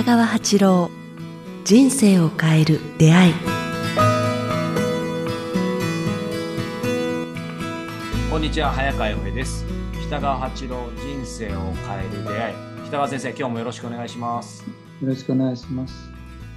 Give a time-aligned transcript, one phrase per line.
[0.00, 0.90] 北川八郎
[1.62, 3.34] 人生を変える出会い。
[8.30, 9.66] こんにちは早川洋平です。
[10.06, 12.54] 北川八郎人生を変える出会い。
[12.86, 14.62] 北川先生今日もよろしくお願いします。
[14.62, 15.94] よろしくお願いします。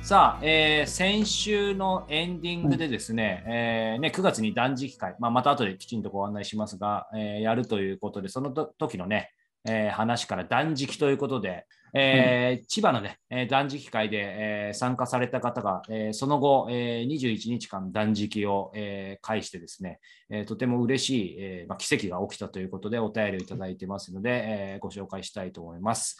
[0.03, 9.33] さあ、えー先週のエンディングでですね,、えーね9月に断食会、まあ、また後できちんとご案内しますが、えーやるということでそのと時のね、
[9.65, 11.65] えー話から断食ということで、
[11.95, 24.29] えー千葉のね、えー断食会で、えー参加された方が、えその後、えー21日間断食を、え介してですね、えとても嬉しい、えま、奇跡が起きたということでお便りをいただいてますので、
[24.75, 26.17] えご紹介したいと思います。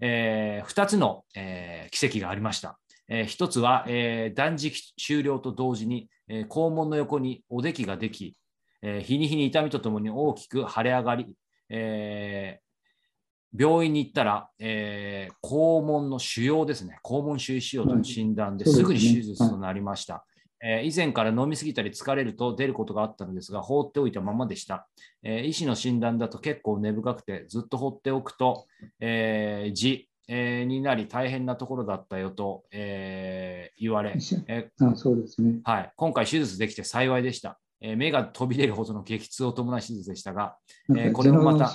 [0.00, 2.78] え2つの、え奇跡がありました。
[3.08, 8.36] えー一つは、え断食終了と同時に、え肛門の横におできができ、
[8.82, 11.34] え日に日に痛みとともに大きく腫れ上がり、
[11.68, 12.60] え
[13.54, 20.24] 病院に行ったら、えー肛門の腫瘍ですね、肛門腫腫瘍との診断ではいすぐに手術となりました。
[20.62, 24.88] えー以前から飲みすぎたり疲れると出ることがあったのですが、放っておいたままでした。
[25.22, 28.66] えー医師の診断だと結構根深くて、ずっと放っておくと、
[29.00, 34.14] えー痔、えーになり大変なところだったよと、えー言われ、
[34.48, 35.60] えーあそうですね。
[35.64, 37.58] はい、今回手術できて幸いでした。
[37.80, 40.56] えー目が飛び出るほどの激痛を伴う手術でしたが、
[40.90, 41.66] えーこれもまた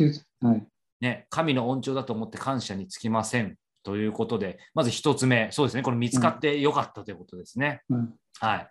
[0.42, 0.68] はい。
[1.02, 3.58] ね、神の恩寵だと思って感謝につきません。
[3.84, 7.82] ということで、まず一つ目、そうですね、これ見つかってよかったということですね。
[7.90, 8.14] うん。
[8.40, 8.70] はい。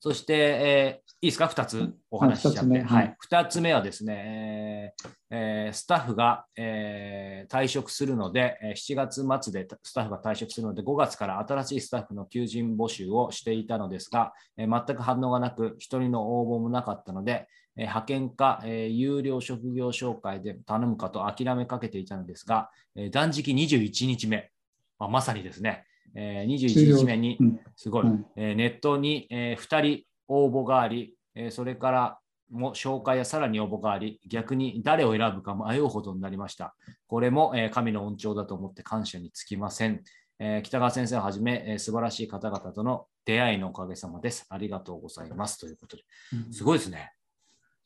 [0.00, 2.80] そして、えーいいですか、2つお話ししちゃって。
[2.80, 2.96] はい二つ目。
[2.96, 17.48] はい、2つ目はですね、えーえースタッフが、えー退職するので、えー7月末でスタッフが退職するので、5月から新しいスタッフの求人募集をしていたのですが、えー全く反応がなく、一人の応募もなかったので、えー
[17.84, 24.50] 派遣か、えー有料職業紹介で頼むかと諦めかけていたのですが、えー断食21日目、
[24.98, 32.18] まあ、まさにですね、えー21日目にうんすごい、うんえーネットに、え2人応募があり、えーそれから
[32.50, 36.74] も紹介やさらに応募があり、逆に誰を選ぶか迷うほどになりました。
[37.06, 40.02] これも、えー神の恩寵だと思って感謝につきません。
[40.40, 44.46] えー北川先生をはじめ、えー素晴らしい方々との出会いのおかげさまです。
[44.48, 45.58] ありがとうございます。
[45.58, 47.12] ということで、うんすごいですね。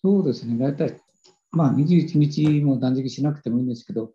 [0.02, 0.58] そうですね。
[0.58, 1.00] 大体、
[1.50, 4.12] まあ、21日も断食しなくてもいいんですけど、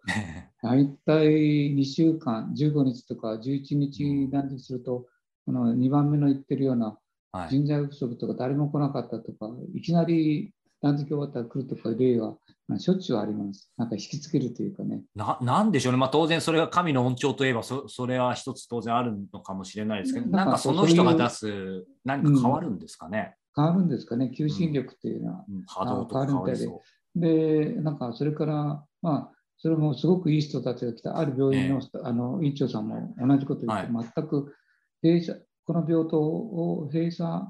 [0.61, 5.05] 大体2週間、15日とか11日断食すると、
[5.45, 6.97] この2番目の言ってるような
[7.31, 12.33] はい、人材不足とか誰も来なかったとか、いきなり断食終わったら来るとか例が
[12.67, 13.71] まあしょっちゅうあります。
[13.77, 15.01] なんか引きつけるというかね。
[15.15, 23.35] ななんでしょうね、まあ、当然それが神の恩寵といえばそ、それは一つ当然あるのかもしれないですけど、なんかなんかその人が出す何か変わるんですかね。
[23.57, 25.45] 変わるんですかね、求心力っていうのは。
[25.49, 25.65] うん。
[25.67, 26.83] 変わりそ
[27.15, 27.19] う。
[27.19, 34.53] で、なんかそれから、まあ、それもすごくいい人たちが来た、ある病院の,、あの院長さんも同じこと言って、全く
[35.01, 37.45] 閉鎖この病棟を閉鎖、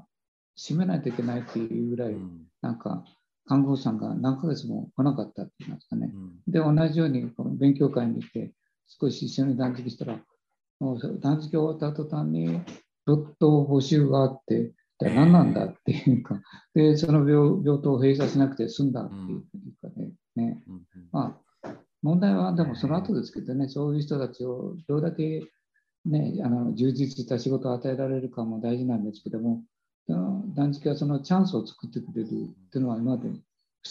[0.56, 2.46] 閉めないといけないっていうぐらい、うん。
[2.62, 3.04] なんか
[3.46, 6.10] 看護師さんが何ヶ月も来なかったって言いますかね。
[6.12, 6.52] うん。
[6.52, 8.52] で、同じようにこの勉強会に行って、
[8.88, 10.18] 少し一緒に断食したら、
[10.80, 12.60] もう断食終わった途端に、
[13.06, 16.40] どっと補修があって、で何なんだっていうか、
[16.74, 19.42] で、その病病棟を閉鎖しなくて済んだっていう
[19.80, 20.62] かね、ね。
[20.66, 20.82] うんうん。
[21.12, 25.42] まあ、問題はでもその後ですけどね、そういう人たちをどれだけ、
[26.04, 29.62] ね、あの充実した仕事を与えられるかも大事なんですけども、
[30.08, 32.28] 断食はそのチャンスを作ってくれるっ
[32.70, 33.40] ていうのは今まで不思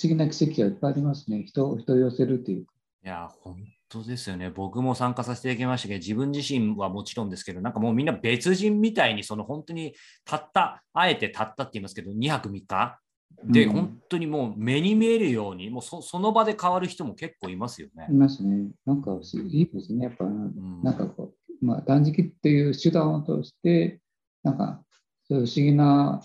[0.03, 1.44] 議な奇跡がいっぱいありますね。
[1.44, 2.74] 人を人を寄せるっていうか。
[3.03, 3.56] いや、本
[3.90, 4.50] 当ですよね。
[4.50, 13.00] 僕も参加させていただきましたけど、自分自身はもちろんですけど、なんかもうみんな別人みたいに、その本当にたった、あえてたったって言いますけど、2泊3日
[13.44, 18.14] で、うん本当にもう目に見えるように、もうそその場で変わる人も結構いますよねい。
[18.14, 18.70] ますね。
[18.86, 20.06] なんかいいですね。
[20.06, 24.00] やっぱ、んなんかこう、まあ、断食っていう手段を通して、
[24.44, 24.84] なんか、
[25.28, 26.22] そういう不思議な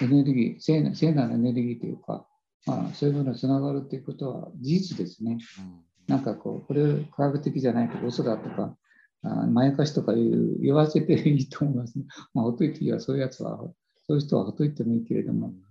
[0.00, 2.26] エネルギー、聖な聖なるエネルギーというか、
[2.66, 5.38] まあ、そういうものにつながるということは事実ですね。
[5.58, 8.76] うんなんかこう、これ科学的じゃないけど、嘘だとか、
[9.22, 12.04] あまやかしとか言う言わせていいと思いますね。
[12.34, 13.58] まあ、ほっといていいわ、そういうやつは、
[14.06, 15.64] そういう人はほっといてもいいけれども、うん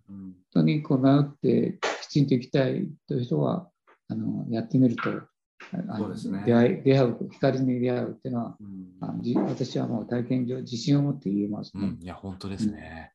[0.56, 3.70] 本当にこう迷ってきちんと行きたいという人は、
[4.08, 5.10] あのやってみると、
[5.72, 11.96] あのそうですね出会い出会う、光に出会うっていうのは、うんあじ私はもう体験上、自信を持って言えますね。
[12.00, 13.14] うん、いや、本当ですね。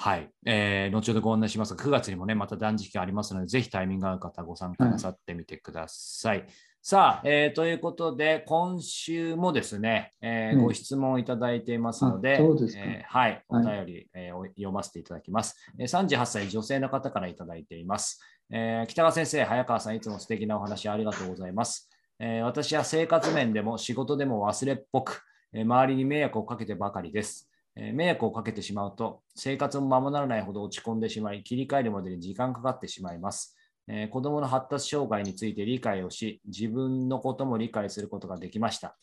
[0.00, 6.46] はい、えー後ほどご案内しますが、9月にもね、また断食がありますので、ぜひタイミングが合う方、ご参加なさってみてください。
[6.80, 12.44] さあ、えーということで、今週もですね、えーうんご質問いただいていますので、で
[12.76, 18.20] えーはい、おはい便り、えーお読ませていただきます、えー38歳女性の方からいただいています。
[18.50, 21.90] えー北川先生、早川さん、いつも素敵なお話ありがとうございます。
[22.20, 25.22] えー私は生活面でも仕事でも忘れっぽく、
[25.52, 27.47] えー周りに迷惑をかけてばかりです。
[27.78, 33.56] 迷惑をかけてしまうと、生活もままならないほど落ち込んでしまい、切り替えるまでに時間かかってしまいます。
[33.86, 38.96] えー子供の発達障害について理解をし、自分のことも理解することができました。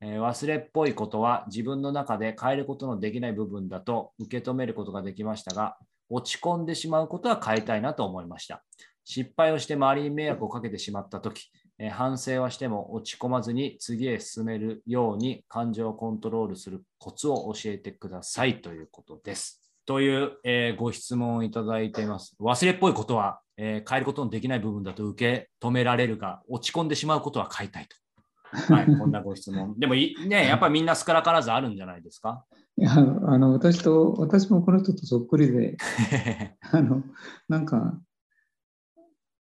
[0.00, 5.76] えー忘れっぽいことは自分の中で変えることのできない部分だと受け止めることができましたが、
[6.08, 8.64] 落ち込んでしまうことは変えたいなと思いました。
[9.04, 19.62] 失敗をして周りに迷惑をかけてしまったとき、えー反省はしても落ち込まずに次へ進めるように感情をコントロールするコツを教えてくださいということです。
[19.84, 22.34] という、えーご質問をいただいています。
[22.40, 28.74] 忘れっぽいことは、えー変えることのできない部分だと受け止められるが、落ち込んでしまうことは変えたいと。
[28.74, 29.78] はい、 こんなご質問。
[29.78, 32.44] でもいね、やっぱりみんな少なからずあるんじゃないですか？
[32.78, 33.00] いやあ
[33.38, 35.78] の私と私もこの人とそっくりで
[36.72, 37.02] あの
[37.48, 37.98] なんか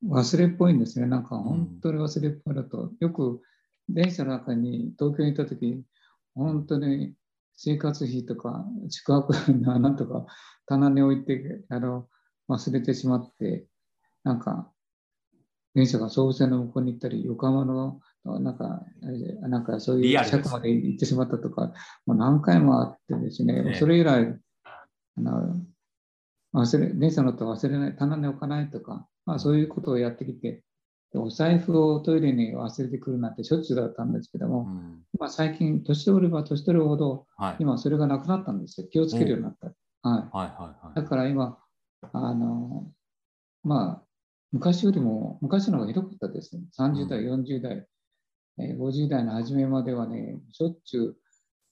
[0.07, 1.07] 忘れっぽいんですね。
[1.07, 3.41] なんか本当に忘れっぽいだと、よく
[3.89, 5.83] 電車の中に東京に行った時
[6.35, 7.15] 本当に
[7.57, 10.27] 生活費とか宿泊費のなんとか
[10.67, 12.07] 棚に置いてあの
[12.49, 13.67] 忘れてしまって
[14.25, 14.71] なんか
[15.75, 18.83] 電車が総武線の向こうに行ったり横浜のなんか
[19.43, 20.43] なんかそういうリアルです。
[20.43, 21.73] 車まで行ってしまったとか
[22.07, 24.37] もう何回もあってですね、ねそれ以来
[25.17, 25.57] あの
[26.55, 30.63] 忘れ電車乗って忘れない棚に置かないとか、まあ、そういうことをやってきて
[31.13, 35.03] でお財布をトイレに忘れてくるなんてしょっちゅうだったんですけども、うん。
[35.19, 38.87] まあ、最近年取れば年取るほどはい、今それがなくなったんですよ。
[38.91, 39.67] 気をつけるようになった、
[40.09, 40.95] はい、はいはいはい。
[40.97, 41.59] だから今
[42.13, 42.91] あの
[43.65, 44.03] まあ
[44.51, 46.63] 昔よりも昔の方がひどかったですね。
[46.79, 47.87] 30代、40代、
[48.61, 51.17] えー50代の初めまではねしょっちゅ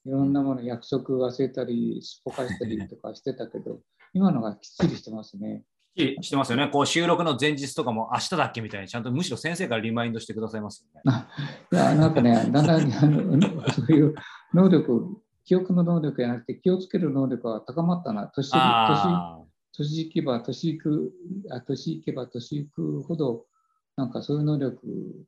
[0.04, 3.80] ういろんなもの約束忘れたりすっぽかしたりとかしてたけど
[4.12, 5.64] 今のがきっちりしてますね
[5.96, 6.68] してますよね。
[6.68, 11.24] こう収録の前日とかも明日だっけみたいにちゃんとむしろ先生からリマインドしてくださいますよね。
[11.72, 14.14] いやなんかねだんだんあのそういう
[14.52, 19.38] 能力記憶の能力じゃなくて気をつける能力が高まったな年年あ
[19.76, 21.12] 年いけば年いく
[21.50, 23.46] あ年いけば年いくほど
[23.96, 24.78] なんかそういう能力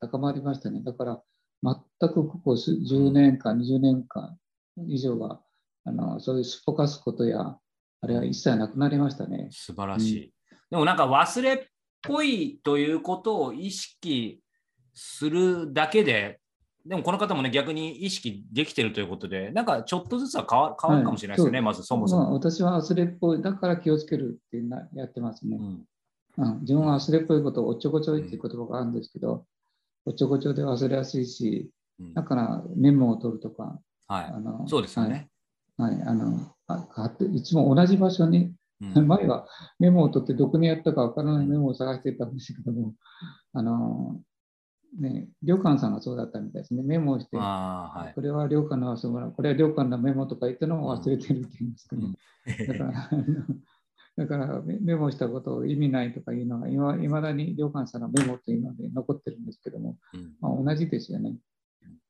[0.00, 1.23] 高まりましたねだから
[1.62, 4.37] 全くここ数10年間20年間
[4.88, 5.41] 以上は
[5.85, 7.59] あのそういうすっぽかすことや
[8.00, 9.53] あれは一切なくなりましたねー。
[9.53, 10.32] 素晴らしい。
[10.70, 11.59] でもなんか忘れっ
[12.03, 14.41] ぽいということを意識
[14.94, 16.41] するだけで、
[16.87, 21.65] でもこの方もね逆に意識できてるということで、なんかちょっとずつは変わ変わるかもしれないですよね、はい。
[21.65, 22.35] まずそもそまあ、も。
[22.35, 25.59] 私は忘れっぽいだから気をつけるってなやってますね。
[25.59, 25.85] うん。
[26.38, 29.44] うん、自分は忘れっぽいことをおっちょこちょいっていう言葉があるんですけど、
[30.06, 32.14] おっちょこちょいで忘れやすいし、うん。
[32.14, 34.25] だからメモを取るとか、はい。
[34.25, 35.29] あのそうですよね。
[35.76, 39.47] はい、はい、あのあかっていつも同じ場所に、うん前は
[39.79, 42.95] メモを取ってどこにやったかわからないメモを探してたんですけども、
[43.53, 44.21] あの
[44.99, 46.83] ね、旅館さんがそうだったみたいですね。
[46.83, 52.15] メモをして、はいこれは旅館の遊ぶな、これは旅館のメモとか言ったのを忘れてるって言いますかね。
[52.67, 53.11] だから、
[54.17, 61.37] だからメメモしたことを意味ないとかいうのがいま未だに旅館さんのメモというので残ってるんですけども、うんまあ、同じですよね。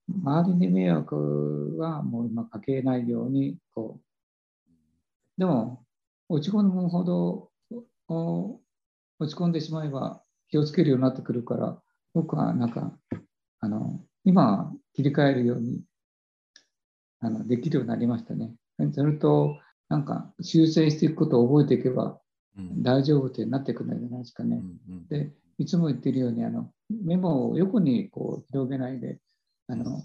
[0.09, 4.05] 周りに迷惑はもう今かけないようにこう。
[5.37, 5.85] でも、
[6.29, 7.51] 落ち込むほど
[8.09, 8.61] お
[9.19, 11.79] 落ち込んでしまえば気をつけるようになってくるから、
[12.15, 12.93] 僕はなんか、
[13.61, 15.83] あの今は切り替えるように
[17.21, 18.55] あのできるようになりましたね。
[18.93, 19.59] それと、
[19.89, 22.21] なんか修正していくことを覚えていけば
[22.59, 24.57] うん大丈夫ってなってくるんじゃないですかね。
[24.57, 29.19] うんうんで、いつも言ってるように、あのメモを横にこう広げないで、
[29.69, 30.03] あの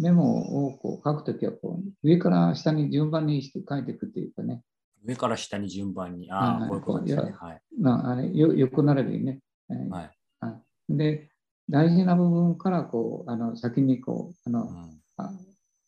[0.00, 4.62] メモをこう書くときはこう上から下に順番にして書いていくっていうかね、
[5.04, 6.30] 上から下に順番に。
[6.30, 7.34] ああ、こういうことですね。
[7.38, 7.60] はい。
[7.80, 10.50] まあ、あれよ横並びにね、えーはいは
[10.88, 11.30] いで、
[11.68, 15.30] 大事な部分からこうあの先にこうあの、うんあ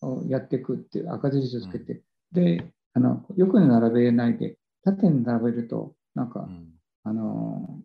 [0.03, 6.73] をやっていくっていう赤印をつけて、であの横に並べないで縦に並べるとなんか、うん
[7.05, 7.81] あの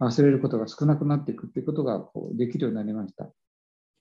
[0.00, 3.30] 忘れることが少なくなっていくっていうことがこうできるようになりました。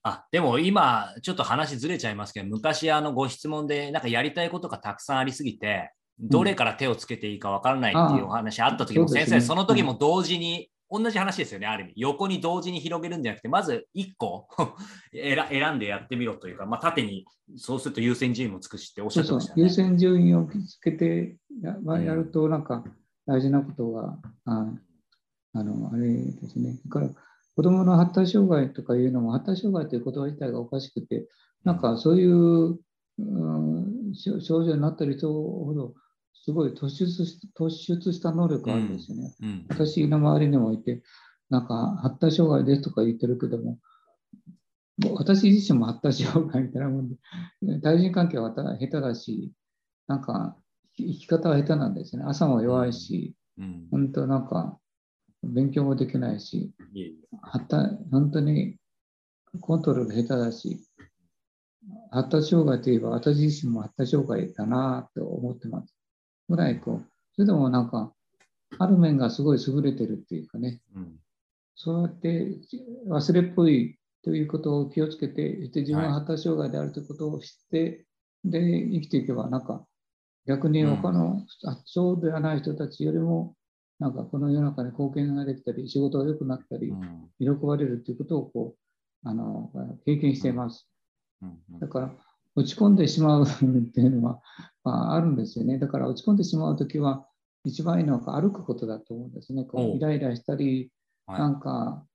[0.04, 11.94] あでも今、ちょっと話ずれちゃいますけど、昔、あのご質問で、なんかやりたいことがたくさんありすぎて、どれから手をつけていいかわからないっていうお話あった時も、先生、そうですねその時も同時に、同じ話ですよね、ある意味。
[11.98, 14.48] 横に同時に広げるんじゃなくて、まず1個
[15.12, 17.26] 選選んでやってみろというか、まあ、縦に
[17.58, 19.64] そうすると優先順位もつくしっておっしゃってましたよね。
[19.64, 22.86] 優先順位をつけてや,、やると、なんか
[23.26, 24.72] 大事なことが、あ
[25.54, 26.80] あのあれですね。
[26.86, 27.10] だから
[27.58, 31.28] 子供の発達障害とかいうのも、発達障害という言葉自体がおかしくて、
[31.64, 32.78] なんかそういう、
[33.18, 35.96] うん、症症状になっている人ほど、
[36.36, 39.34] すごい突出し突出した能力があるんですよね。
[39.42, 41.02] うん、私の周りにもいて、
[41.50, 43.80] なんか発達障害ですとか言ってるけども、
[45.16, 47.18] 私自身も発達障害みたいなもんで、
[47.82, 49.52] 対人関係は下手だし、
[50.06, 50.56] なんか
[50.96, 52.24] 生き方は下手なんですね。
[52.24, 53.88] 朝も弱いし、うん。
[53.90, 54.78] 本当なんか
[55.44, 56.72] 勉強もできないし、
[57.42, 58.78] 発達本当に
[59.62, 60.80] コントロール下手だし、
[62.12, 65.94] 発達障害といえば私自身も発達障害だなと思ってます。
[66.50, 68.14] ぐらいこう、それでもなんか、
[68.80, 71.20] ある面がすごい優れてるっていうかね、うん。
[71.76, 72.58] そうやって
[73.08, 78.06] 忘れっぽいということを気をつけて、そして自分がはい発達障害であるということを知って、
[78.44, 79.86] で、生きていけば、なんか、
[80.46, 83.56] 逆に他の、あそうではない人たちよりも、
[84.00, 87.30] なんかこの世の中に貢献ができたり、仕事が良くなったりう、ん。
[87.40, 89.72] 喜ばれるということをこうあの
[90.06, 90.88] 経験しています。
[91.80, 92.12] だから、
[92.56, 94.42] 落ち込んでしまうっていうのは、
[94.84, 95.78] まあ、あるんですよね。
[95.78, 97.28] だから、落ち込んでしまうときは、
[97.64, 99.66] 一番いいのは歩くことだと思うんですね。
[99.66, 100.92] こおううイライラしたり、
[101.28, 102.06] はいなんか、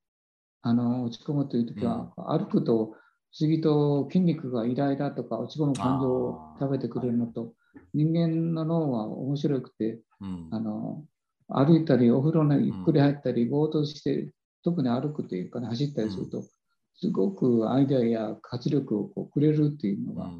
[0.62, 2.97] あの落ち込むというときは、歩くと、
[3.35, 7.55] 不思議と筋肉がイライラとか落ち込む感情を食べてくれるのと、
[7.95, 11.05] 人間の脳は面白くて、うんあの
[11.54, 14.32] 歩いたり、お風呂にゆっくり入ったり、ぼーっとして、
[14.64, 16.42] 特に歩くというか、ね、走ったりすると、
[16.94, 20.30] すごくアイデアや活力をこうくれるっていうのが、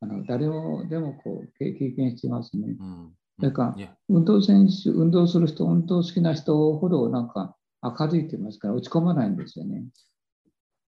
[0.00, 2.76] あの誰もでもこう経経験していますね。
[2.78, 9.84] うんだから運動選手、運動する人、運動好きな人ほどなんか明るいと言いますから、落ち込まないんですよね。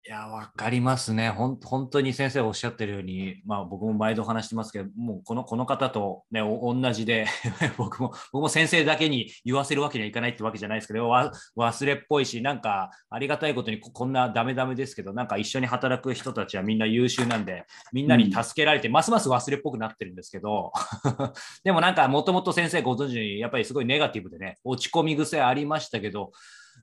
[0.06, 1.28] いや、わかりますね。
[1.28, 7.26] ほん本当に先生おっしゃってるように、まあ僕も毎度話してますけど、もうこのこの方とね、お同じで
[7.76, 20.72] 僕も、僕も先生だけに言わせるわけにはいかないってわけじゃないですけど、わ忘れっぽいし、なんかありがたいことにここんなダメダメですけど、なんか一緒に働く人たちはみんな優秀なんで、みんなに助けられて、ますます忘れっぽくなってるんですけど、
[21.62, 26.32] でもなんかもともと先生ご存知に、やっぱりすごいネガティブでね、落ち込み癖ありましたけど、い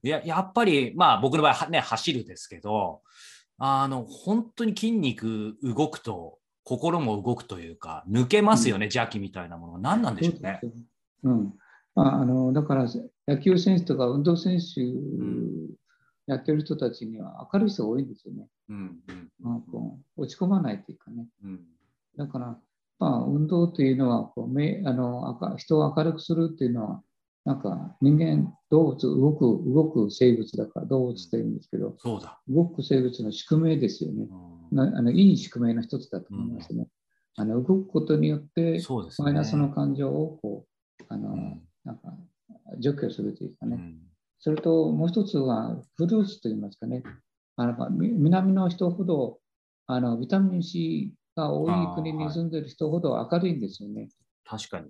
[0.04, 3.02] ややっぱり、まあ僕の場合はね、走るですけど、
[3.58, 9.80] あの、本当に筋肉動くと、心も動くというか、抜けますよね、邪気みたいなものが。
[9.80, 10.60] 何なんでしょうね。
[10.62, 10.70] そ
[11.24, 11.54] うん
[11.96, 12.86] まあ、あのだから
[13.28, 15.72] 野球選手とか運動選手ん
[16.28, 18.48] やってる人たちには明るい人が多いんですよね。
[18.70, 21.26] うんうんまあ、こう落ち込まないというかね。
[21.44, 21.62] うん
[22.18, 22.58] だから、
[23.00, 27.04] まあ、運動というのはこうめあの明人を明るくするっていうのは、
[27.48, 32.42] なんか人間、動物、動く動く生物だから動物って言うんですけど、そうだ。
[32.50, 34.28] 動く生物の宿命ですよね。
[34.30, 36.88] うんなあのいい宿命の一つだと思いますね。
[37.38, 39.28] あの動くことによって、そうですね。
[39.28, 40.66] マイナスの感情をこ
[41.00, 42.14] うあの、うんなんか
[42.80, 43.76] 除去するというかね。
[43.76, 43.98] うん
[44.40, 47.02] それともう一つはフルーツといいますかね。
[47.56, 49.40] あの南の人ほど
[49.88, 54.10] あのビタミン C が多い国に住んでる人ほど明るいんですよね。
[54.46, 54.90] 確かに。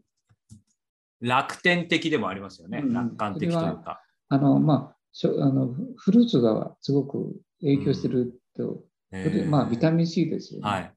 [1.20, 2.82] 楽天的でもありますよね。
[2.84, 4.02] うん楽観的というか。
[4.30, 10.70] あのまあしょあのフフルーツがすごく影響してると、それまあビタミミン C ですよね。
[10.70, 10.94] はい。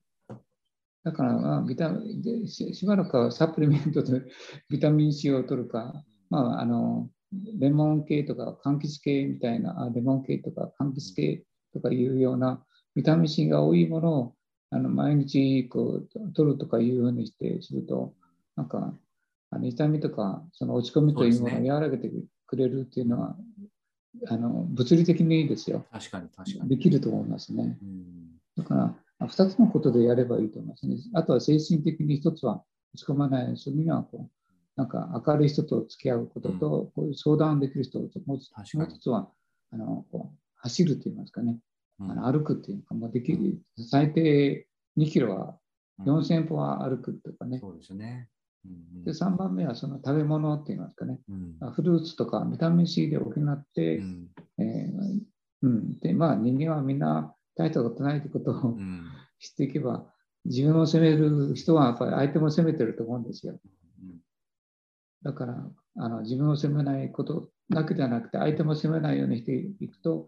[1.03, 4.23] だから、まあ、ビタでししばらくはサプリメントで
[4.69, 7.11] ビタミン C を取るか、まあ、あの
[7.59, 14.35] レモン系とか柑橘系みたいな、あレモン系とか柑橘系とかいうようなビタミン C が多いものを
[14.71, 18.15] あの毎日こう取るとかいうふうにしてすると、
[18.57, 18.95] なんか
[19.51, 22.11] あの痛みとかその落ち込みというものを和らげて
[22.47, 23.37] くれるっていうのは、
[24.29, 25.85] あの物理的にいいですよ。
[25.93, 26.69] 確かに確かに。
[26.69, 27.79] できると思いますね。
[27.83, 28.21] うん
[28.57, 30.97] だから、あ2つのことでやればいいと思いますね。
[31.15, 32.63] あとは精神的に1つは
[32.95, 34.31] 落ち込まないようにするにはこう、
[34.77, 39.31] なんか明るい人と付き合うことと、こういう相談できる人と、もう一つは
[39.73, 41.59] あのこう走るといいますかね、
[42.01, 44.67] うんあの歩くっていうか、もうできる、最低
[44.99, 45.59] 2キロは
[46.05, 47.59] 4000歩は歩くとかね。
[47.59, 48.29] そうですね。
[48.67, 51.57] うんで、3番目はその食べ物って言いますかね、うん。
[51.61, 54.27] あフルーツとかビタミン C で補って、うん。
[54.59, 55.21] えー
[55.63, 59.07] うん、で、まあ人間はみんな大したことないということをうん。
[59.39, 60.05] 知っていけば、
[60.45, 63.59] 自分を責める人はやっぱり相手も責めてると思うんですよ。
[64.03, 64.19] うん。
[65.23, 70.27] だから、あの自分を責めないことだけではなくて、相手も責めないようにしていくと、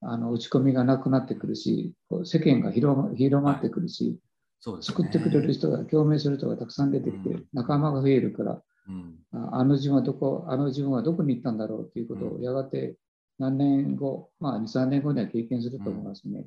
[0.00, 1.94] あの打ち込みがなくなってくるし、
[2.24, 2.96] 世間が広
[3.42, 4.18] まってくるし、
[4.60, 4.96] そうですね。
[4.96, 7.44] 作ってくれる人が、共鳴する人がたくさん出てきて、うん。
[7.52, 9.14] 仲間が増えるから、うん。
[9.32, 12.42] ああの自分はどこ、あの自分はどこに行ったんだろうということを、うん。
[12.42, 12.96] やがて
[13.38, 16.46] 何年後、まあ2、3年後には経験すると思いますね。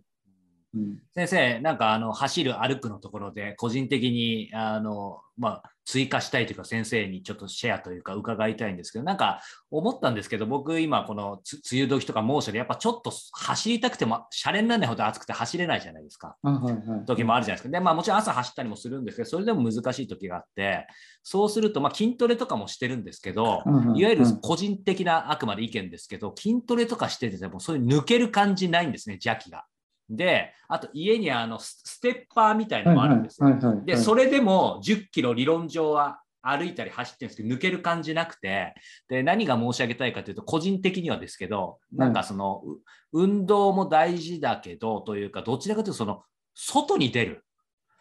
[0.75, 16.37] うん先生、なんかあの走る、歩くのところで、個人的にあの、まあ、追加したいというか、先生にちょっとシェアというか、伺いたいんですけど、なんか思ったんですけど、僕、今、このつ梅雨時とか猛暑で、やっぱちょっと走りたくても、シャレにならないほど暑くて走れないじゃないですか。
[16.43, 17.69] あはいはい、時もあるじゃないですか。
[17.69, 20.87] で、まあもちろん朝走ったりもするんですけど、それでも難しい時があって、
[21.23, 23.63] そうすると、まあ筋トレとかもしてるんですけど、
[23.95, 29.65] いわゆるうん個人的なあくまで意見ですけど、筋トレとかしてても、そういう抜ける感じないんですね、邪気が。
[30.09, 33.47] で、あと家にあのスステッパーみたいのもあるんですよ。
[33.47, 38.73] はいはいはいはいで、それでも10キロ理論上は歩いたり走ってるんですけど、抜ける感じなくて、
[39.07, 42.79] で、何が申し上げたいかというと、個人的にはですけど、なんかその、う
[43.13, 46.23] 運動も大事だけど、というか、どちらかというと、その、
[46.55, 47.45] 外に出る。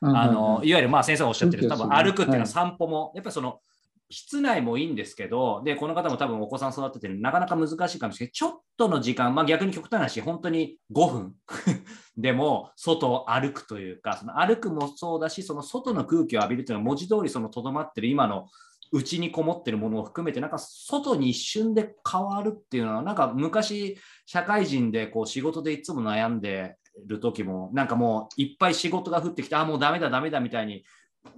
[0.02, 2.46] あの、いわゆるまあ先生がおっしゃってる、多分歩くっていうのははい。
[2.46, 3.60] 散歩も、やっぱりその、
[4.10, 8.32] 室内もいいんですけど、で、この方も多分お子さん育ててるなかなか難しいかもしれない。
[8.32, 11.34] ちょっとの時間、まあ逆に極端な話、本当に5分
[12.18, 18.48] でも外を歩くというか、その歩くもそうだし、その外の空気を浴びるというのは文字通りそのとどまってる今の
[18.92, 26.76] 内にこもってるものを含めて、なんか外に一瞬で変わるっていうのは、なんか昔、社会人でこう仕事でいつも悩んで
[27.06, 30.82] る時も、なんかもういっぱい仕事が降ってきて、あ、もうダメだ、ダメだみたいに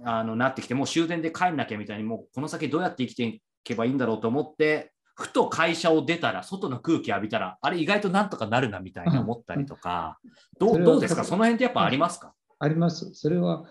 [0.03, 10.17] あのなってきて、もう終電で帰んなきゃみたいに、もうこの先どうやって生きていけばいいんだろうと思って、ふと会社を出たら、外の空気浴びたら、あれ意外となんとかなるなみたいな思ったりとか、
[10.59, 13.13] どそうどうですか、その辺ってやっぱありますか、あります。
[13.13, 13.65] それは、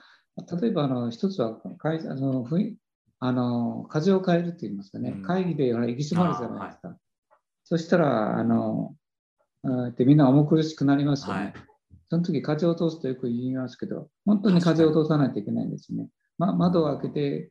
[0.61, 2.47] 例えばあの一つは会あの
[3.19, 6.97] あの風を変えると言いますかね、うん会議で行き詰まるじゃないですか。
[7.65, 8.95] そしたらあの、
[9.63, 11.43] うんってみんな重苦しくなりますよね。
[11.43, 11.55] はい
[12.13, 16.09] その時風を通すとよく言いますけど、本当に風を通さないといけないんですね。
[16.37, 17.51] ま、窓を開けて、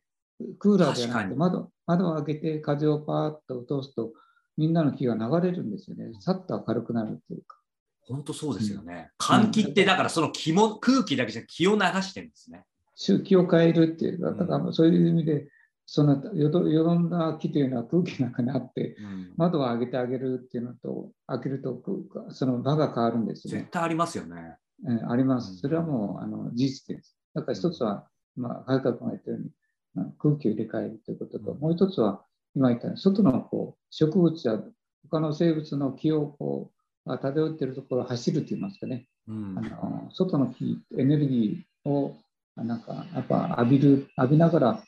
[0.60, 4.12] クーラーじゃなくて窓、窓を開けて風をパーッと通すと、
[4.58, 6.12] みんなの気が流れるんですよね。
[6.20, 7.58] さっと明るくなるっていうか。
[8.02, 9.10] 本当そうですよね。
[9.18, 12.64] 換気って、だからその気も空気だけじゃ気を流してるんですね。
[12.94, 15.48] 周期を変えるっていうだからそういう意味で、
[15.94, 23.60] そのよどよどんだ木というのは空気の中にあって、うん窓を開けてあげるっていうのと、開けると空その場が変わるんですね。
[23.60, 24.56] 絶対ありますよね。
[24.86, 25.58] うんありまうんす。
[25.58, 27.18] それはもうあの事実です。
[27.36, 28.08] だから一つは、
[28.38, 29.50] まあ、早川君が言ったように、
[29.94, 32.24] まあ空気を入れ替えるということと、うんもう一つは、
[32.56, 34.62] 今言ったように、外のこう植物や
[35.10, 36.72] 他の生物の気をこ
[37.06, 42.16] うまあ漂っているところを走ると言いますかね、うんあの外の気、エネルギーを
[42.56, 44.84] あなんかやっぱ浴びる、浴びながらあ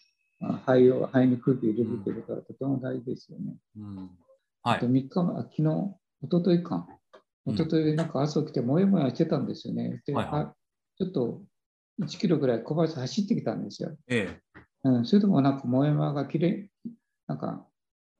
[0.52, 3.56] 肺を肺に空気を入れるということはとても大事ですよね。
[3.78, 4.10] うん
[4.64, 4.90] はあとい。
[4.90, 5.62] 3日前、あ昨日、
[6.24, 6.76] 一昨日か。
[6.76, 7.04] うん
[7.46, 10.02] 一昨日なんか朝起きてもやもやしてたんですよね。
[10.06, 10.56] で、はいはいあ
[10.98, 11.42] ちょっと
[12.02, 13.98] 1キロぐらい小林走ってきたんですよ。
[14.08, 14.40] え
[14.84, 16.90] うん、それでもなんかもやもやがきれい、
[17.28, 17.66] なんか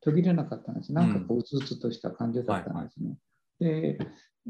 [0.02, 0.92] 途切れなかったんです。
[0.92, 3.18] なんかこううつうつとした感じだったんですね。
[3.60, 4.00] で、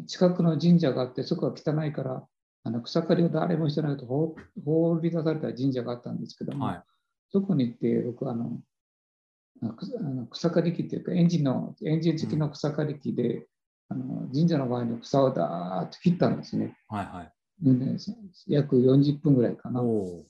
[0.07, 2.25] 近くの神社があって、そこは汚いから、
[2.63, 6.83] あの草刈りを誰もしてないと放放り出された神社があったんですけども、はい
[7.33, 8.59] そこに行って、僕あの、
[9.63, 9.65] あ
[10.03, 13.47] の草刈り機っていうか、エンジンの、エンジン付きの草刈り機で、
[13.89, 16.77] あの神社の前の草をダーッと切ったんですね。
[16.87, 17.33] はいはい。
[17.59, 17.97] でね
[18.47, 19.81] 約40分ぐらいかな。
[19.81, 20.23] お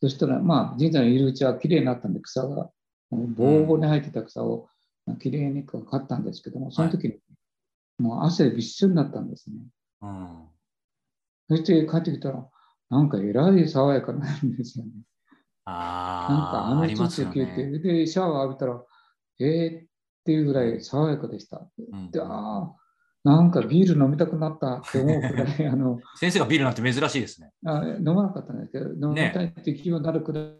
[0.00, 2.70] そしたら、まあ、神社のいるうちは綺麗になったんで、草が、
[3.10, 4.68] ボーボーに生えてた草を
[5.20, 7.14] 綺麗にこう刈ったんですけども、その時に、
[7.98, 9.56] もう汗びっしょりになったんですね。
[10.02, 10.48] うん
[11.48, 12.46] そして帰ってきたら、
[12.90, 14.92] なんかえらい爽やかになるんですよね。
[15.66, 17.78] なんかああ、ああのりますよちょっと消えて、ね。
[17.78, 18.82] で、シャワー浴びたら、
[19.40, 19.88] えーっ
[20.24, 21.68] ていうぐらい爽やかでした。
[21.92, 22.74] うんで、ああ、
[23.24, 27.50] なんかビール飲みたくなったって思うくらい、 あの、先生がビールなんて珍しいですね。
[27.66, 30.54] あ飲まなかったんですけど、飲みたいって気になるくらい、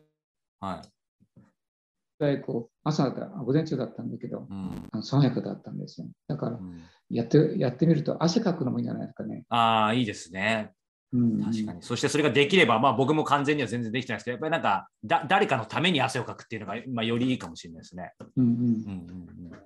[0.60, 2.40] はい。
[2.42, 6.06] こう朝だ、午前中だったんだけど、うんあの爽やかだったんですよ。
[6.26, 9.44] だからう、んやって、やってみると汗かくのもいいんじゃないですかね。
[9.48, 10.72] ああ、いいですね。
[11.14, 11.83] うん、確かに。
[11.83, 18.12] そしてそれができれば、まあ僕も完全には全然できてないですけど、やっぱりなんかだ誰かのために汗をかくっていうのが、まあ、よりいいかもしれないですね。
[18.37, 19.59] うんうんうんうん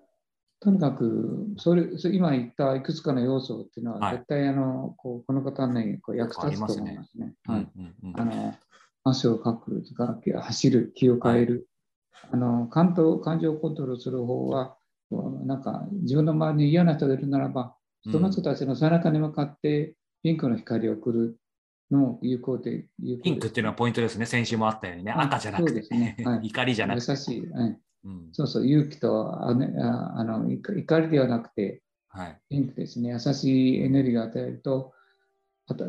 [0.60, 7.34] とにかくそれ、今言ったいくつかの要素っていうのは、はい絶対あのこうこの方にこう役立つと思いますね。
[7.48, 7.54] うん。
[7.54, 8.54] はいうんうんうんあの
[9.04, 11.68] 汗をかくとか、走る、気を変える。
[12.30, 14.76] あの感動感情をコントロールする方は、
[15.46, 17.76] なんか自分の周りに嫌な人がいるならば、
[18.10, 19.94] その人たちの背中に向かって
[20.28, 21.38] ピンクの光を送る
[21.90, 24.26] のを有効で有効ピンクっていうのはポイントですね。
[24.26, 25.14] 先週もあったようにね。
[25.16, 25.20] うん。
[25.22, 26.16] 赤じゃなくて、ね。
[26.22, 26.48] はい。
[26.48, 27.10] 怒りじゃなくて。
[27.12, 27.80] 優しい、はい。
[28.04, 28.28] うん。
[28.32, 32.40] そうそう、勇気とあ、ね、ああの怒怒りではなくて、はい。
[32.50, 34.92] ピンクですね、優しいエネルギーを与えると、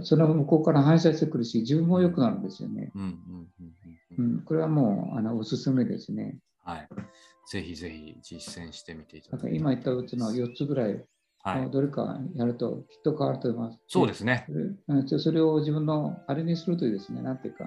[0.03, 2.93] その向こうから反射してくるし、自分も良くなるんですよね。
[2.95, 3.01] うん。
[3.01, 3.09] うん。
[3.09, 3.47] うん。
[3.59, 3.73] うん。
[4.17, 4.35] ううん。
[4.37, 6.37] ん、これはもうあのおすすめですね。
[6.63, 6.87] はい。
[7.51, 11.03] ぜひぜひ実践してみていただからだき今言ったうちの4つぐらい、
[11.41, 11.71] はい。
[11.71, 13.79] どれかやるときっと変わると思います。
[13.87, 14.45] そうですね。
[15.17, 17.65] それを自分のあれにするとですね、なんていうか、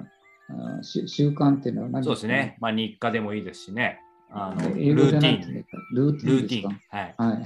[0.79, 2.57] あし習慣っていうのは何そうですね。
[2.61, 4.01] まあ日課でもいいですしね。
[4.31, 6.81] あのルーティンルーティン。
[6.89, 7.15] はい。
[7.17, 7.41] は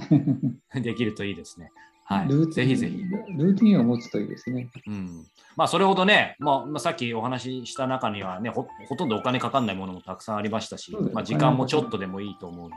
[0.75, 0.81] い。
[0.81, 1.69] できるといいですね。
[2.05, 2.53] はいルー。
[2.53, 2.97] ティンぜひぜひ。
[3.37, 4.69] ルーティンを持つといいですね。
[4.87, 5.25] うん。
[5.57, 12.75] まあそれほどね、まあ、まあ、さっきお話しした中にはねほ、ほとんどお金かかんないものもたくさんありましたしまあ、時間もちょっとでもいいと思うの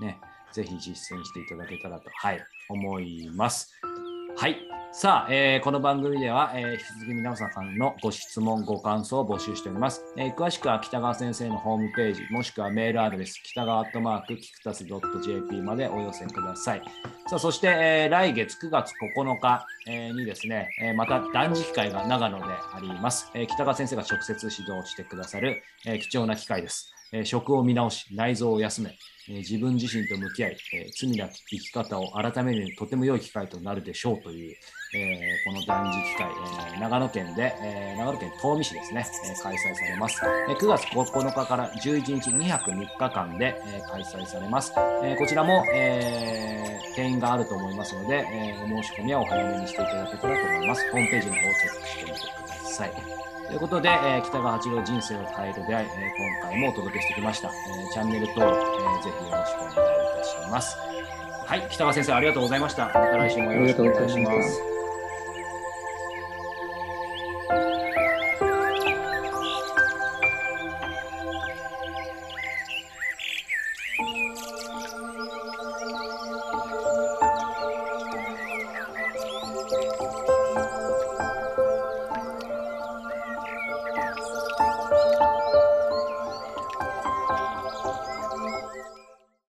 [0.00, 0.20] で、ね、
[0.52, 3.72] ぜひ実践していただけたらと、はい、思います。
[4.36, 4.56] はい。
[4.94, 10.04] さあ、えーこの番組では、えー引き続き皆さんのご質問、ご感想を募集しております。
[10.18, 16.82] えー詳しくは北川先生のホームページ、もしくはメールアドレス、北川アットマーク、キクタス .jp までお寄せください。
[17.28, 23.30] さあ、そして、えー来月9月9日、えーにですね、えーまた断食会が長野であります。
[23.34, 26.92] えー北川先生が直接指導してくださる、えー貴重な機会です。
[27.12, 28.96] え食を見直し、内臓を休め、
[29.28, 34.56] え自分自身と向き合い、え罪なき生き方を改めるとても良い機会となるでしょうという、
[34.94, 36.30] えこの断食会、
[36.74, 40.20] え長野県で、え長野県東御市ですね、え開催されます。
[40.48, 44.72] え9月9日から11日2泊3日間で、え開催されます。
[45.04, 50.90] えこちらも、え定員があると思いますので、えお申し込みはお早めにしていただけたらと思います。
[50.90, 52.61] ホームページの方をチェックしてみてください。
[53.48, 57.48] ということで、えー北川八郎人生を変える出会い、えー今回もお届けしてきました。
[57.48, 59.76] えーチャンネル登録、えーぜひよろしくお願いい
[60.18, 60.76] たします。
[61.46, 62.86] はい、北川先生ありがとうございました。
[62.86, 64.81] また来週もよろしくお願いします。